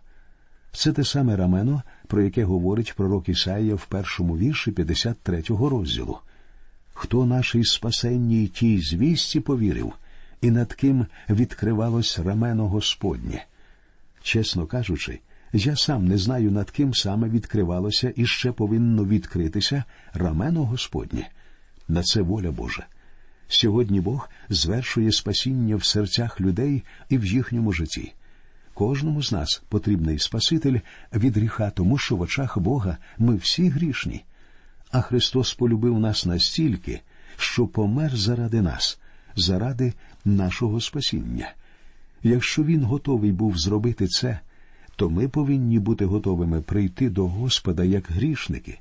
Це 0.72 0.92
те 0.92 1.04
саме 1.04 1.36
рамено, 1.36 1.82
про 2.06 2.22
яке 2.22 2.44
говорить 2.44 2.94
пророк 2.96 3.28
Ісаїя 3.28 3.74
в 3.74 3.86
першому 3.86 4.38
вірші 4.38 4.70
53-го 4.70 5.68
розділу. 5.68 6.18
Хто 6.92 7.26
нашій 7.26 7.64
спасенній 7.64 8.46
тій 8.46 8.80
звісті 8.80 9.40
повірив, 9.40 9.92
і 10.40 10.50
над 10.50 10.72
ким 10.72 11.06
відкривалось 11.30 12.18
рамено 12.18 12.68
Господнє. 12.68 13.44
Чесно 14.22 14.66
кажучи, 14.66 15.20
я 15.56 15.76
сам 15.76 16.08
не 16.08 16.18
знаю, 16.18 16.50
над 16.50 16.70
ким 16.70 16.94
саме 16.94 17.28
відкривалося 17.28 18.12
і 18.16 18.26
ще 18.26 18.52
повинно 18.52 19.04
відкритися 19.04 19.84
рамено 20.12 20.64
Господнє. 20.64 21.28
На 21.88 22.02
це 22.02 22.22
воля 22.22 22.50
Божа. 22.50 22.86
Сьогодні 23.48 24.00
Бог 24.00 24.30
звершує 24.48 25.12
спасіння 25.12 25.76
в 25.76 25.84
серцях 25.84 26.40
людей 26.40 26.84
і 27.08 27.18
в 27.18 27.24
їхньому 27.24 27.72
житті. 27.72 28.12
Кожному 28.74 29.22
з 29.22 29.32
нас 29.32 29.62
потрібний 29.68 30.18
Спаситель 30.18 30.78
від 31.14 31.36
гріха, 31.36 31.70
тому 31.70 31.98
що 31.98 32.16
в 32.16 32.20
очах 32.20 32.58
Бога 32.58 32.96
ми 33.18 33.36
всі 33.36 33.68
грішні. 33.68 34.24
А 34.90 35.00
Христос 35.00 35.54
полюбив 35.54 36.00
нас 36.00 36.26
настільки, 36.26 37.00
що 37.36 37.66
помер 37.66 38.16
заради 38.16 38.62
нас, 38.62 38.98
заради 39.36 39.92
нашого 40.24 40.80
спасіння. 40.80 41.52
Якщо 42.22 42.64
Він 42.64 42.84
готовий 42.84 43.32
був 43.32 43.58
зробити 43.58 44.06
це, 44.06 44.40
то 44.96 45.10
ми 45.10 45.28
повинні 45.28 45.78
бути 45.78 46.04
готовими 46.04 46.60
прийти 46.60 47.10
до 47.10 47.28
Господа 47.28 47.84
як 47.84 48.10
грішники. 48.10 48.78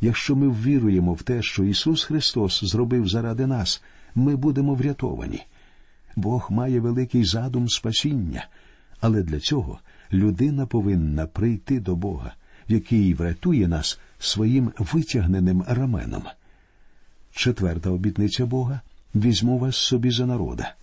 Якщо 0.00 0.36
ми 0.36 0.48
ввіруємо 0.48 1.14
в 1.14 1.22
те, 1.22 1.42
що 1.42 1.64
Ісус 1.64 2.04
Христос 2.04 2.64
зробив 2.64 3.08
заради 3.08 3.46
нас, 3.46 3.82
ми 4.14 4.36
будемо 4.36 4.74
врятовані. 4.74 5.42
Бог 6.16 6.46
має 6.50 6.80
великий 6.80 7.24
задум 7.24 7.68
спасіння, 7.68 8.46
але 9.00 9.22
для 9.22 9.40
цього 9.40 9.78
людина 10.12 10.66
повинна 10.66 11.26
прийти 11.26 11.80
до 11.80 11.96
Бога, 11.96 12.34
який 12.68 13.14
врятує 13.14 13.68
нас 13.68 14.00
своїм 14.18 14.72
витягненим 14.78 15.64
раменом. 15.68 16.22
Четверта 17.32 17.90
обітниця 17.90 18.46
Бога 18.46 18.80
візьму 19.14 19.58
вас 19.58 19.76
собі 19.76 20.10
за 20.10 20.26
народа. 20.26 20.74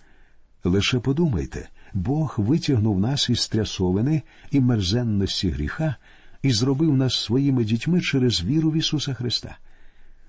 Лише 0.64 0.98
подумайте, 0.98 1.68
Бог 1.94 2.34
витягнув 2.38 3.00
нас 3.00 3.28
із 3.28 3.48
трясовини 3.48 4.22
і 4.50 4.60
мерзенності 4.60 5.50
гріха 5.50 5.96
і 6.42 6.52
зробив 6.52 6.96
нас 6.96 7.14
своїми 7.14 7.64
дітьми 7.64 8.00
через 8.00 8.42
віру 8.42 8.70
в 8.70 8.76
Ісуса 8.76 9.14
Христа. 9.14 9.56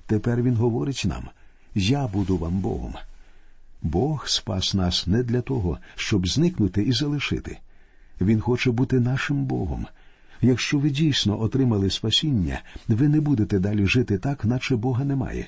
Тепер 0.05 0.43
Він 0.43 0.55
говорить 0.55 1.03
нам 1.05 1.29
Я 1.75 2.07
буду 2.07 2.37
вам 2.37 2.59
Богом. 2.59 2.93
Бог 3.81 4.27
спас 4.27 4.73
нас 4.73 5.07
не 5.07 5.23
для 5.23 5.41
того, 5.41 5.77
щоб 5.95 6.27
зникнути 6.27 6.83
і 6.83 6.91
залишити. 6.91 7.57
Він 8.21 8.41
хоче 8.41 8.71
бути 8.71 8.99
нашим 8.99 9.45
Богом. 9.45 9.85
Якщо 10.41 10.79
ви 10.79 10.89
дійсно 10.89 11.41
отримали 11.41 11.89
спасіння, 11.89 12.61
ви 12.87 13.07
не 13.07 13.21
будете 13.21 13.59
далі 13.59 13.87
жити 13.87 14.17
так, 14.17 14.45
наче 14.45 14.75
Бога 14.75 15.05
немає. 15.05 15.47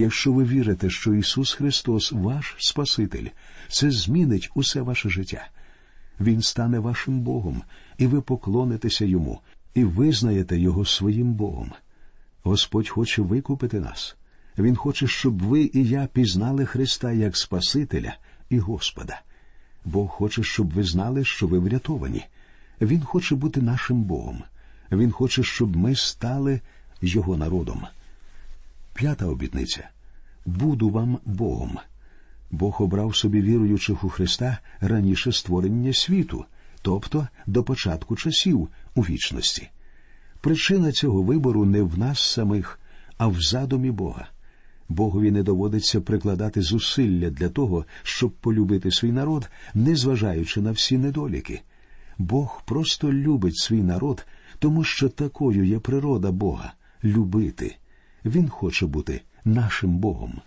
Якщо 0.00 0.32
ви 0.32 0.44
вірите, 0.44 0.90
що 0.90 1.14
Ісус 1.14 1.52
Христос 1.52 2.12
ваш 2.12 2.54
Спаситель, 2.58 3.26
це 3.68 3.90
змінить 3.90 4.50
усе 4.54 4.80
ваше 4.80 5.10
життя. 5.10 5.48
Він 6.20 6.42
стане 6.42 6.78
вашим 6.78 7.20
Богом, 7.20 7.62
і 7.98 8.06
ви 8.06 8.20
поклонитеся 8.20 9.04
Йому, 9.04 9.40
і 9.74 9.84
визнаєте 9.84 10.58
Його 10.58 10.84
своїм 10.84 11.32
Богом. 11.32 11.72
Господь 12.42 12.88
хоче 12.88 13.22
викупити 13.22 13.80
нас. 13.80 14.16
Він 14.58 14.76
хоче, 14.76 15.06
щоб 15.06 15.42
ви 15.42 15.70
і 15.72 15.84
я 15.84 16.08
пізнали 16.12 16.66
Христа 16.66 17.12
як 17.12 17.36
Спасителя 17.36 18.16
і 18.50 18.58
Господа. 18.58 19.20
Бог 19.84 20.08
хоче, 20.08 20.42
щоб 20.42 20.72
ви 20.72 20.82
знали, 20.82 21.24
що 21.24 21.46
ви 21.46 21.58
врятовані. 21.58 22.24
Він 22.80 23.00
хоче 23.00 23.34
бути 23.34 23.62
нашим 23.62 24.02
Богом. 24.02 24.42
Він 24.92 25.10
хоче, 25.10 25.42
щоб 25.42 25.76
ми 25.76 25.94
стали 25.96 26.60
Його 27.02 27.36
народом. 27.36 27.86
П'ята 28.98 29.26
обітниця 29.26 29.88
буду 30.46 30.90
вам 30.90 31.18
Богом. 31.24 31.78
Бог 32.50 32.82
обрав 32.82 33.16
собі 33.16 33.40
віруючих 33.40 34.04
у 34.04 34.08
Христа 34.08 34.58
раніше 34.80 35.32
створення 35.32 35.92
світу, 35.92 36.44
тобто 36.82 37.28
до 37.46 37.64
початку 37.64 38.16
часів 38.16 38.68
у 38.94 39.02
вічності. 39.02 39.68
Причина 40.40 40.92
цього 40.92 41.22
вибору 41.22 41.64
не 41.64 41.82
в 41.82 41.98
нас 41.98 42.20
самих, 42.20 42.80
а 43.18 43.26
в 43.26 43.40
задумі 43.40 43.90
Бога. 43.90 44.28
Богові 44.88 45.30
не 45.30 45.42
доводиться 45.42 46.00
прикладати 46.00 46.62
зусилля 46.62 47.30
для 47.30 47.48
того, 47.48 47.84
щоб 48.02 48.30
полюбити 48.30 48.90
свій 48.90 49.12
народ, 49.12 49.50
незважаючи 49.74 50.60
на 50.60 50.70
всі 50.70 50.98
недоліки. 50.98 51.60
Бог 52.18 52.62
просто 52.66 53.12
любить 53.12 53.58
свій 53.58 53.82
народ, 53.82 54.26
тому 54.58 54.84
що 54.84 55.08
такою 55.08 55.64
є 55.64 55.78
природа 55.78 56.32
Бога 56.32 56.72
любити. 57.04 57.76
Він 58.28 58.48
хоче 58.48 58.86
бути 58.86 59.20
нашим 59.44 59.98
Богом. 59.98 60.40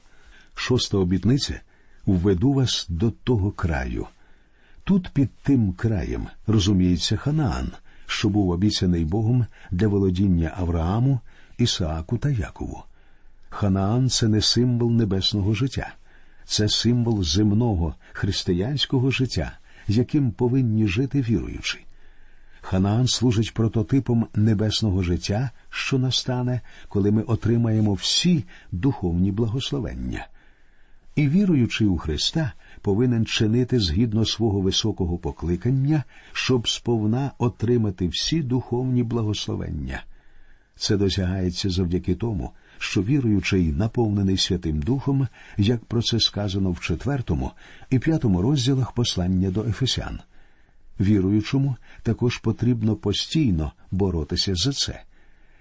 Шоста 0.55 0.97
обітниця 0.97 1.59
введу 2.05 2.53
вас 2.53 2.85
до 2.89 3.11
того 3.11 3.51
краю. 3.51 4.07
Тут 4.83 5.09
під 5.13 5.29
тим 5.43 5.73
краєм 5.73 6.27
розуміється 6.47 7.17
Ханаан, 7.17 7.71
що 8.05 8.29
був 8.29 8.49
обіцяний 8.49 9.05
Богом 9.05 9.45
для 9.71 9.87
володіння 9.87 10.53
Аврааму, 10.57 11.19
Ісааку 11.57 12.17
та 12.17 12.29
Якову. 12.29 12.83
Ханаан 13.49 14.09
це 14.09 14.27
не 14.27 14.41
символ 14.41 14.91
небесного 14.91 15.53
життя, 15.53 15.93
це 16.45 16.69
символ 16.69 17.23
земного 17.23 17.95
християнського 18.11 19.11
життя, 19.11 19.51
яким 19.87 20.31
повинні 20.31 20.87
жити 20.87 21.21
віруючі. 21.21 21.85
Ханаан 22.61 23.07
служить 23.07 23.53
прототипом 23.53 24.27
небесного 24.35 25.03
життя, 25.03 25.51
що 25.69 25.99
настане, 25.99 26.61
коли 26.89 27.11
ми 27.11 27.21
отримаємо 27.21 27.93
всі 27.93 28.45
духовні 28.71 29.31
благословення. 29.31 30.27
І 31.15 31.27
віруючий 31.27 31.87
у 31.87 31.97
Христа 31.97 32.51
повинен 32.81 33.25
чинити 33.25 33.79
згідно 33.79 34.25
свого 34.25 34.61
високого 34.61 35.17
покликання, 35.17 36.03
щоб 36.33 36.69
сповна 36.69 37.31
отримати 37.37 38.07
всі 38.07 38.41
духовні 38.41 39.03
благословення. 39.03 40.03
Це 40.75 40.97
досягається 40.97 41.69
завдяки 41.69 42.15
тому, 42.15 42.51
що 42.77 43.03
віруючий, 43.03 43.71
наповнений 43.71 44.37
Святим 44.37 44.81
Духом, 44.81 45.27
як 45.57 45.85
про 45.85 46.01
це 46.01 46.19
сказано 46.19 46.71
в 46.71 46.79
четвертому 46.79 47.51
і 47.89 47.99
п'ятому 47.99 48.41
розділах 48.41 48.91
послання 48.91 49.51
до 49.51 49.63
Ефесян. 49.63 50.19
Віруючому 51.01 51.75
також 52.03 52.37
потрібно 52.37 52.95
постійно 52.95 53.71
боротися 53.91 54.55
за 54.55 54.71
це. 54.71 55.01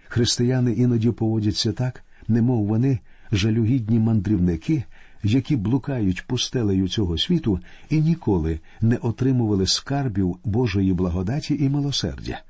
Християни 0.09 0.73
іноді 0.73 1.11
поводяться 1.11 1.73
так, 1.73 2.05
немов 2.29 2.67
вони 2.67 2.99
жалюгідні 3.33 3.99
мандрівники, 3.99 4.85
які 5.23 5.57
блукають 5.57 6.27
пустелею 6.27 6.89
цього 6.89 7.19
світу 7.19 7.61
і 7.91 8.01
ніколи 8.01 8.61
не 8.81 8.97
отримували 8.97 9.67
скарбів 9.67 10.37
Божої 10.45 10.93
благодаті 10.93 11.65
і 11.65 11.69
милосердя. 11.69 12.43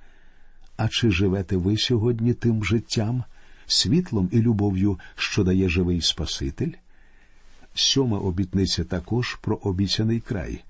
А 0.76 0.88
чи 0.88 1.10
живете 1.10 1.56
ви 1.56 1.76
сьогодні 1.76 2.34
тим 2.34 2.64
життям, 2.64 3.24
світлом 3.66 4.28
і 4.32 4.40
любов'ю, 4.40 4.98
що 5.16 5.44
дає 5.44 5.68
живий 5.68 6.00
Спаситель? 6.00 6.72
Сьома 7.74 8.18
обітниця 8.18 8.84
також 8.84 9.34
про 9.34 9.56
обіцяний 9.56 10.20
край 10.20 10.60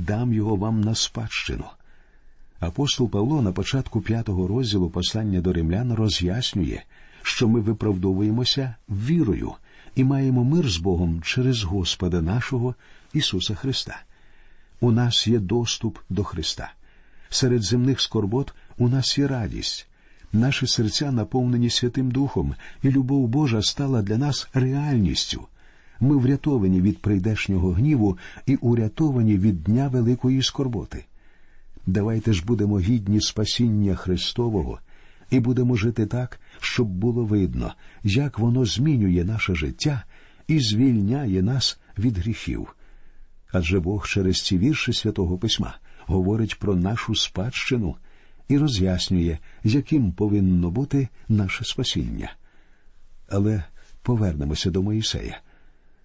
дам 0.00 0.32
його 0.32 0.56
вам 0.56 0.80
на 0.80 0.94
спадщину. 0.94 1.64
Апостол 2.60 3.10
Павло 3.10 3.42
на 3.42 3.52
початку 3.52 4.00
п'ятого 4.00 4.48
розділу 4.48 4.90
послання 4.90 5.40
до 5.40 5.52
римлян 5.52 5.92
роз'яснює, 5.92 6.82
що 7.22 7.48
ми 7.48 7.60
виправдовуємося 7.60 8.74
вірою 8.88 9.52
і 9.94 10.04
маємо 10.04 10.44
мир 10.44 10.68
з 10.68 10.76
Богом 10.76 11.22
через 11.22 11.62
Господа 11.62 12.22
нашого 12.22 12.74
Ісуса 13.12 13.54
Христа. 13.54 14.02
У 14.80 14.92
нас 14.92 15.26
є 15.26 15.38
доступ 15.38 15.98
до 16.08 16.24
Христа. 16.24 16.72
Серед 17.28 17.62
земних 17.62 18.00
скорбот 18.00 18.54
у 18.78 18.88
нас 18.88 19.18
є 19.18 19.26
радість. 19.26 19.86
Наші 20.32 20.66
серця 20.66 21.12
наповнені 21.12 21.70
Святим 21.70 22.10
Духом, 22.10 22.54
і 22.82 22.90
любов 22.90 23.28
Божа 23.28 23.62
стала 23.62 24.02
для 24.02 24.18
нас 24.18 24.48
реальністю. 24.54 25.46
Ми 26.00 26.16
врятовані 26.16 26.80
від 26.80 26.98
прийдешнього 26.98 27.72
гніву 27.72 28.18
і 28.46 28.56
урятовані 28.56 29.36
від 29.36 29.62
дня 29.62 29.88
великої 29.88 30.42
скорботи. 30.42 31.04
Давайте 31.86 32.32
ж 32.32 32.44
будемо 32.44 32.80
гідні 32.80 33.20
спасіння 33.20 33.94
Христового 33.94 34.78
і 35.30 35.40
будемо 35.40 35.76
жити 35.76 36.06
так, 36.06 36.40
щоб 36.60 36.88
було 36.88 37.24
видно, 37.24 37.74
як 38.02 38.38
воно 38.38 38.64
змінює 38.64 39.24
наше 39.24 39.54
життя 39.54 40.04
і 40.48 40.60
звільняє 40.60 41.42
нас 41.42 41.80
від 41.98 42.18
гріхів. 42.18 42.76
Адже 43.52 43.80
Бог 43.80 44.06
через 44.06 44.40
ці 44.40 44.58
вірші 44.58 44.92
святого 44.92 45.38
Письма 45.38 45.78
говорить 46.06 46.58
про 46.58 46.76
нашу 46.76 47.14
спадщину 47.14 47.96
і 48.48 48.58
роз'яснює, 48.58 49.38
яким 49.64 50.12
повинно 50.12 50.70
бути 50.70 51.08
наше 51.28 51.64
спасіння. 51.64 52.32
Але 53.28 53.64
повернемося 54.02 54.70
до 54.70 54.82
Моїсея. 54.82 55.40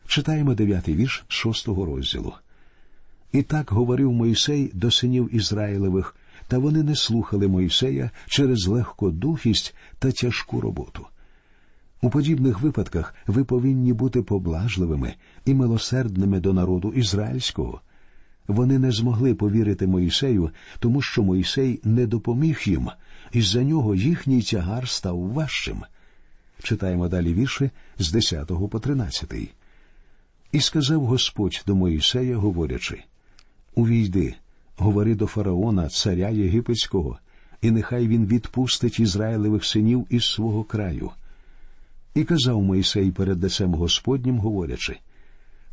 Читаємо 0.07 0.55
дев'ятий 0.55 0.95
вірш 0.95 1.25
шостого 1.27 1.85
розділу. 1.85 2.33
І 3.31 3.43
так 3.43 3.71
говорив 3.71 4.11
Мойсей 4.11 4.71
до 4.73 4.91
синів 4.91 5.35
Ізраїлевих, 5.35 6.15
та 6.47 6.57
вони 6.57 6.83
не 6.83 6.95
слухали 6.95 7.47
Мойсея 7.47 8.11
через 8.27 8.67
легкодухість 8.67 9.75
та 9.99 10.11
тяжку 10.11 10.61
роботу. 10.61 11.07
У 12.01 12.09
подібних 12.09 12.59
випадках 12.59 13.15
ви 13.27 13.43
повинні 13.43 13.93
бути 13.93 14.21
поблажливими 14.21 15.13
і 15.45 15.53
милосердними 15.53 16.39
до 16.39 16.53
народу 16.53 16.93
ізраїльського. 16.95 17.81
Вони 18.47 18.79
не 18.79 18.91
змогли 18.91 19.35
повірити 19.35 19.87
Моїсею, 19.87 20.49
тому 20.79 21.01
що 21.01 21.23
Мойсей 21.23 21.79
не 21.83 22.07
допоміг 22.07 22.61
їм, 22.65 22.89
і 23.31 23.41
за 23.41 23.63
нього 23.63 23.95
їхній 23.95 24.41
тягар 24.41 24.89
став 24.89 25.19
важчим. 25.19 25.83
Читаємо 26.63 27.07
далі 27.07 27.33
вірші 27.33 27.69
з 27.99 28.11
10 28.11 28.47
по 28.71 28.79
13. 28.79 29.54
І 30.55 30.61
сказав 30.61 31.05
Господь 31.05 31.63
до 31.67 31.75
Моїсея, 31.75 32.37
говорячи 32.37 33.03
Увійди, 33.73 34.35
говори 34.77 35.15
до 35.15 35.27
фараона, 35.27 35.89
царя 35.89 36.29
Єгипетського, 36.29 37.19
і 37.61 37.71
нехай 37.71 38.07
він 38.07 38.25
відпустить 38.25 38.99
Ізраїлевих 38.99 39.65
синів 39.65 40.07
із 40.09 40.25
свого 40.25 40.63
краю. 40.63 41.11
І 42.13 42.23
казав 42.23 42.61
Моїсей 42.61 43.11
перед 43.11 43.43
лицем 43.43 43.73
Господнім, 43.73 44.39
говорячи 44.39 44.99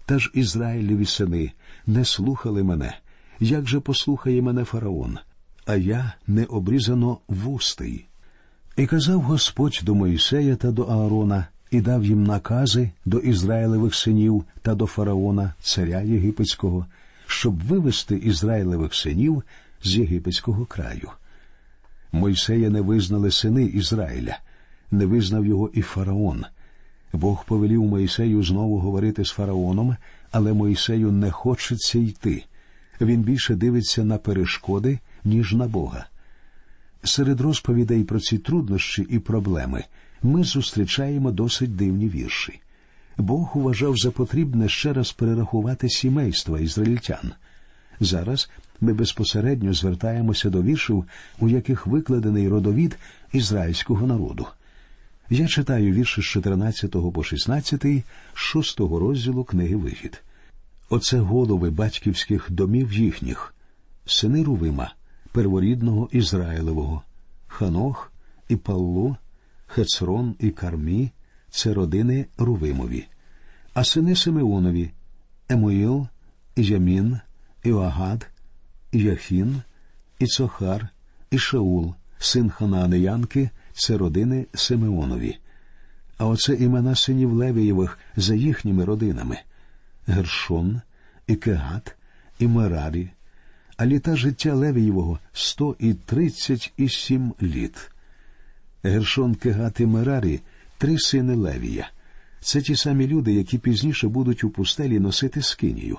Та 0.07 0.19
ж 0.19 0.31
Ізраїлеві 0.35 1.07
сини 1.07 1.53
не 1.87 2.05
слухали 2.05 2.63
мене, 2.63 2.99
як 3.41 3.69
же 3.69 3.81
послухає 3.81 4.43
мене 4.43 4.65
фараон, 4.65 5.19
а 5.67 5.77
я 5.77 6.13
не 6.27 6.45
обрізано 6.45 7.19
вустий. 7.29 8.07
І 8.77 8.87
казав 8.87 9.21
Господь 9.21 9.81
до 9.85 9.95
Моїсея 9.95 10.57
та 10.57 10.71
до 10.71 10.83
Аарона, 10.83 11.47
і 11.73 11.81
дав 11.81 12.05
їм 12.05 12.25
накази 12.25 12.91
до 13.05 13.19
Ізраїлевих 13.19 13.95
синів 13.95 14.45
та 14.63 14.75
до 14.75 14.87
фараона, 14.87 15.55
царя 15.61 16.01
Єгипетського, 16.01 16.87
щоб 17.27 17.63
вивести 17.63 18.17
Ізраїлевих 18.17 18.95
синів 18.95 19.43
з 19.83 19.97
єгипетського 19.97 20.67
краю. 20.67 21.11
Мойсея 22.13 22.71
не 22.71 22.81
визнали 22.81 23.31
сини 23.31 23.65
Ізраїля, 23.65 24.39
не 24.91 25.07
визнав 25.07 25.47
його 25.47 25.71
і 25.75 25.83
фараон. 25.83 26.45
Бог 27.13 27.45
повелів 27.45 27.83
Мойсею 27.83 28.43
знову 28.43 28.79
говорити 28.79 29.25
з 29.25 29.31
фараоном, 29.31 29.97
але 30.31 30.53
Мойсею 30.53 31.13
не 31.13 31.31
хочеться 31.31 31.99
йти. 31.99 32.45
Він 33.01 33.23
більше 33.23 33.55
дивиться 33.55 34.05
на 34.05 34.19
перешкоди, 34.19 34.99
ніж 35.25 35.53
на 35.53 35.67
Бога. 35.67 36.07
Серед 37.05 37.41
розповідей 37.41 38.05
про 38.05 38.21
ці 38.21 38.39
труднощі 38.39 39.07
і 39.11 39.19
проблеми 39.19 39.85
ми 40.23 40.45
зустрічаємо 40.45 41.33
досить 41.33 41.77
дивні 41.77 42.09
вірші. 42.09 42.61
Бог 43.19 43.51
вважав 43.55 43.97
за 43.97 44.11
потрібне 44.11 44.69
ще 44.69 44.93
раз 44.93 45.13
перерахувати 45.13 45.89
сімейства 45.89 46.61
ізраїльтян. 46.61 47.33
Зараз 48.01 48.51
ми 48.81 48.93
безпосередньо 48.93 49.75
звертаємося 49.75 50.51
до 50.51 50.63
віршів, 50.63 51.05
у 51.39 51.49
яких 51.49 51.87
викладений 51.87 52.49
родовід 52.49 52.99
ізраїльського 53.33 54.07
народу. 54.07 54.47
Я 55.31 55.47
читаю 55.47 55.93
вірші 55.93 56.21
з 56.21 56.25
14 56.25 56.91
по 56.91 57.25
16, 57.25 57.87
6 58.35 58.81
розділу 58.81 59.45
книги 59.45 59.77
Вихід. 59.77 60.23
Оце 60.89 61.19
голови 61.19 61.71
батьківських 61.71 62.51
домів 62.51 62.93
їхніх, 62.93 63.55
сини 64.07 64.43
Рувима, 64.43 64.95
перворідного 65.33 66.09
Ізраїлевого, 66.13 67.03
Ханох 67.47 68.13
і 68.49 68.57
Палло, 68.57 69.17
Хецрон 69.75 70.35
і 70.39 70.51
Кармі 70.51 71.11
це 71.51 71.75
родини 71.75 72.27
Рувимові, 72.39 73.07
а 73.75 73.85
сини 73.85 74.17
Симеонові 74.17 74.91
Ємуїл, 75.49 76.07
Ямін, 76.57 77.21
і 77.63 77.74
Огад, 77.74 78.31
Яхін, 78.93 79.63
і 80.19 80.27
Цохар, 80.27 80.89
і 81.31 81.39
Шаул, 81.39 81.95
син 82.19 82.51
Ханаанеянки, 82.51 83.51
це 83.73 83.97
родини 83.97 84.47
Симеонові. 84.55 85.39
А 86.19 86.27
оце 86.27 86.55
імена 86.55 86.95
синів 86.95 87.33
Левієвих 87.33 87.99
за 88.17 88.35
їхніми 88.35 88.85
родинами 88.85 89.39
Гершон, 90.07 90.81
і 91.27 91.37
Кегат, 91.37 91.97
і 92.39 92.47
Мерарі, 92.47 93.11
а 93.77 93.87
літа 93.87 94.17
життя 94.17 94.55
Левієвого 94.55 95.19
сто 95.33 95.77
і 95.79 95.95
тридцять 95.95 96.73
і 96.77 96.89
сім 96.89 97.35
літ. 97.43 97.92
Гершон 98.83 99.35
Кегат 99.35 99.81
і 99.81 99.87
Мерарі 99.87 100.41
три 100.79 100.99
сини 100.99 101.35
Левія. 101.35 101.91
Це 102.41 102.61
ті 102.61 102.77
самі 102.77 103.07
люди, 103.07 103.33
які 103.33 103.59
пізніше 103.59 104.09
будуть 104.09 104.45
у 104.45 104.51
пустелі 104.51 105.01
носити 105.01 105.43
скинію. 105.43 105.99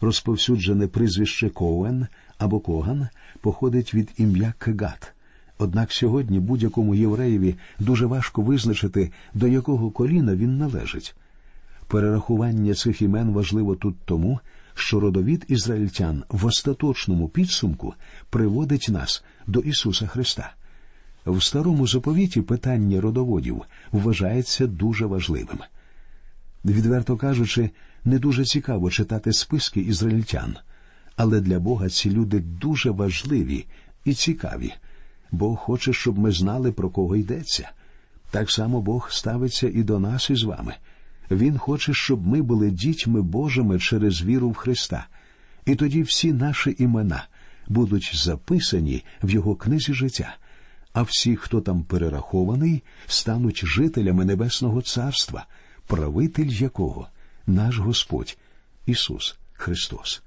Розповсюджене 0.00 0.86
прізвище 0.86 1.48
Коуен 1.48 2.06
або 2.38 2.60
Коган 2.60 3.08
походить 3.40 3.94
від 3.94 4.10
ім'я 4.16 4.54
Кегат. 4.58 5.12
Однак 5.58 5.92
сьогодні 5.92 6.40
будь-якому 6.40 6.94
євреєві 6.94 7.54
дуже 7.78 8.06
важко 8.06 8.42
визначити, 8.42 9.12
до 9.34 9.48
якого 9.48 9.90
коліна 9.90 10.34
він 10.34 10.58
належить. 10.58 11.14
Перерахування 11.86 12.74
цих 12.74 13.02
імен 13.02 13.32
важливо 13.32 13.76
тут 13.76 13.96
тому, 14.04 14.40
що 14.74 15.00
родовід 15.00 15.44
ізраїльтян 15.48 16.24
в 16.28 16.46
остаточному 16.46 17.28
підсумку 17.28 17.94
приводить 18.30 18.88
нас 18.88 19.24
до 19.46 19.60
Ісуса 19.60 20.06
Христа. 20.06 20.54
В 21.26 21.42
старому 21.42 21.86
заповіті 21.86 22.42
питання 22.42 23.00
родоводів 23.00 23.62
вважається 23.92 24.66
дуже 24.66 25.06
важливим. 25.06 25.58
Відверто 26.64 27.16
кажучи, 27.16 27.70
не 28.04 28.18
дуже 28.18 28.44
цікаво 28.44 28.90
читати 28.90 29.32
списки 29.32 29.80
ізраїльтян, 29.80 30.56
але 31.16 31.40
для 31.40 31.60
Бога 31.60 31.88
ці 31.88 32.10
люди 32.10 32.40
дуже 32.40 32.90
важливі 32.90 33.66
і 34.04 34.14
цікаві. 34.14 34.72
Бог 35.32 35.56
хоче, 35.56 35.92
щоб 35.92 36.18
ми 36.18 36.32
знали, 36.32 36.72
про 36.72 36.90
кого 36.90 37.16
йдеться. 37.16 37.70
Так 38.30 38.50
само 38.50 38.80
Бог 38.80 39.10
ставиться 39.10 39.68
і 39.68 39.82
до 39.82 39.98
нас 39.98 40.30
із 40.30 40.42
вами. 40.42 40.74
Він 41.30 41.58
хоче, 41.58 41.94
щоб 41.94 42.26
ми 42.26 42.42
були 42.42 42.70
дітьми 42.70 43.22
Божими 43.22 43.78
через 43.78 44.22
віру 44.22 44.50
в 44.50 44.54
Христа. 44.54 45.06
І 45.64 45.74
тоді 45.74 46.02
всі 46.02 46.32
наші 46.32 46.76
імена 46.78 47.24
будуть 47.68 48.10
записані 48.14 49.04
в 49.22 49.30
Його 49.30 49.54
книзі 49.56 49.94
життя, 49.94 50.36
а 50.96 51.02
всі, 51.02 51.36
хто 51.36 51.60
там 51.60 51.82
перерахований, 51.82 52.82
стануть 53.06 53.66
жителями 53.66 54.24
Небесного 54.24 54.82
Царства, 54.82 55.46
правитель 55.86 56.46
якого 56.46 57.08
наш 57.46 57.78
Господь 57.78 58.38
Ісус 58.86 59.36
Христос. 59.52 60.22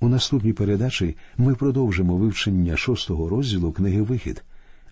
У 0.00 0.08
наступній 0.08 0.52
передачі 0.52 1.16
ми 1.36 1.54
продовжимо 1.54 2.16
вивчення 2.16 2.76
шостого 2.76 3.28
розділу 3.28 3.72
книги 3.72 4.02
Вихід. 4.02 4.44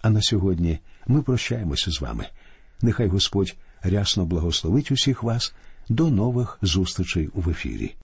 А 0.02 0.10
на 0.10 0.22
сьогодні 0.22 0.78
ми 1.06 1.22
прощаємося 1.22 1.90
з 1.90 2.00
вами. 2.00 2.26
Нехай 2.82 3.08
Господь 3.08 3.56
рясно 3.82 4.24
благословить 4.24 4.90
усіх 4.90 5.22
вас. 5.22 5.54
До 5.88 6.10
нових 6.10 6.58
зустрічей 6.62 7.28
у 7.34 7.50
ефірі. 7.50 7.94